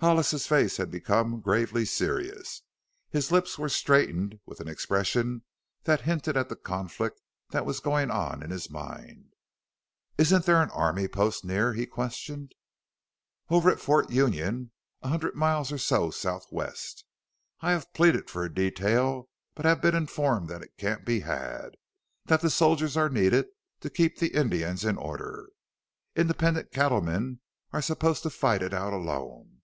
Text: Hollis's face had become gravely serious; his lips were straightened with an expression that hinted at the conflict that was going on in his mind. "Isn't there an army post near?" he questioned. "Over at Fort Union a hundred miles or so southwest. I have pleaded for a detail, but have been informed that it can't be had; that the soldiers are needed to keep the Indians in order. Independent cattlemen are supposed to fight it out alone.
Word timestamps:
Hollis's 0.00 0.46
face 0.46 0.76
had 0.76 0.90
become 0.92 1.40
gravely 1.40 1.84
serious; 1.84 2.62
his 3.10 3.32
lips 3.32 3.58
were 3.58 3.68
straightened 3.68 4.38
with 4.44 4.60
an 4.60 4.68
expression 4.68 5.42
that 5.84 6.00
hinted 6.02 6.36
at 6.36 6.48
the 6.48 6.56
conflict 6.56 7.20
that 7.50 7.66
was 7.66 7.80
going 7.80 8.08
on 8.10 8.42
in 8.42 8.50
his 8.50 8.70
mind. 8.70 9.34
"Isn't 10.16 10.44
there 10.46 10.62
an 10.62 10.70
army 10.70 11.08
post 11.08 11.44
near?" 11.44 11.74
he 11.74 11.84
questioned. 11.86 12.54
"Over 13.50 13.70
at 13.70 13.80
Fort 13.80 14.10
Union 14.10 14.72
a 15.02 15.08
hundred 15.08 15.34
miles 15.34 15.70
or 15.72 15.78
so 15.78 16.10
southwest. 16.10 17.04
I 17.60 17.72
have 17.72 17.92
pleaded 17.92 18.30
for 18.30 18.44
a 18.44 18.52
detail, 18.54 19.28
but 19.56 19.64
have 19.64 19.80
been 19.82 19.96
informed 19.96 20.48
that 20.48 20.62
it 20.62 20.76
can't 20.78 21.04
be 21.04 21.20
had; 21.20 21.76
that 22.26 22.40
the 22.40 22.50
soldiers 22.50 22.96
are 22.96 23.08
needed 23.08 23.46
to 23.80 23.90
keep 23.90 24.18
the 24.18 24.34
Indians 24.34 24.84
in 24.84 24.96
order. 24.96 25.50
Independent 26.14 26.72
cattlemen 26.72 27.40
are 27.72 27.82
supposed 27.82 28.22
to 28.24 28.30
fight 28.30 28.62
it 28.62 28.74
out 28.74 28.92
alone. 28.92 29.54